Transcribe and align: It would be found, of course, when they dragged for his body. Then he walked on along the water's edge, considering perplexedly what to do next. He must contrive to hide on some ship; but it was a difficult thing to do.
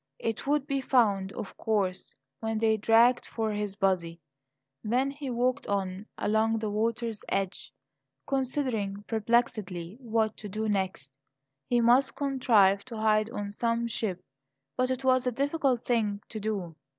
It 0.17 0.47
would 0.47 0.65
be 0.65 0.81
found, 0.81 1.31
of 1.33 1.55
course, 1.57 2.15
when 2.39 2.57
they 2.57 2.75
dragged 2.75 3.23
for 3.23 3.51
his 3.51 3.75
body. 3.75 4.19
Then 4.83 5.11
he 5.11 5.29
walked 5.29 5.67
on 5.67 6.07
along 6.17 6.57
the 6.57 6.71
water's 6.71 7.21
edge, 7.29 7.71
considering 8.25 9.03
perplexedly 9.07 9.97
what 9.99 10.35
to 10.37 10.49
do 10.49 10.67
next. 10.67 11.11
He 11.69 11.81
must 11.81 12.15
contrive 12.15 12.83
to 12.85 12.97
hide 12.97 13.29
on 13.29 13.51
some 13.51 13.85
ship; 13.85 14.25
but 14.75 14.89
it 14.89 15.03
was 15.03 15.27
a 15.27 15.31
difficult 15.31 15.81
thing 15.81 16.21
to 16.29 16.39
do. 16.39 16.75